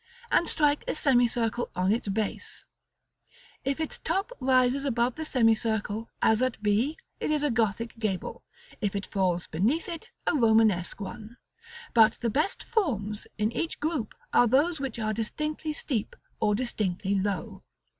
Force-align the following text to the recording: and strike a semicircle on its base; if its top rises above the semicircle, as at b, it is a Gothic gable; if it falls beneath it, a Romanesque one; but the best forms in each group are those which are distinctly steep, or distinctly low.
and 0.31 0.49
strike 0.49 0.83
a 0.87 0.95
semicircle 0.95 1.69
on 1.75 1.91
its 1.91 2.07
base; 2.07 2.65
if 3.63 3.79
its 3.79 3.99
top 3.99 4.31
rises 4.39 4.83
above 4.83 5.13
the 5.13 5.23
semicircle, 5.23 6.09
as 6.23 6.41
at 6.41 6.59
b, 6.63 6.97
it 7.19 7.29
is 7.29 7.43
a 7.43 7.51
Gothic 7.51 7.99
gable; 7.99 8.43
if 8.81 8.95
it 8.95 9.05
falls 9.05 9.45
beneath 9.45 9.87
it, 9.87 10.09
a 10.25 10.33
Romanesque 10.33 10.99
one; 10.99 11.37
but 11.93 12.13
the 12.13 12.31
best 12.31 12.63
forms 12.63 13.27
in 13.37 13.51
each 13.51 13.79
group 13.79 14.15
are 14.33 14.47
those 14.47 14.79
which 14.79 14.97
are 14.97 15.13
distinctly 15.13 15.71
steep, 15.71 16.15
or 16.39 16.55
distinctly 16.55 17.13
low. 17.13 17.61